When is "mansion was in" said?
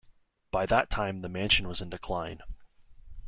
1.29-1.91